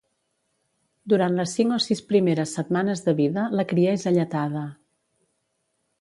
[1.13, 4.65] Durant les cinc o sis primeres setmanes de vida, la cria és alletada.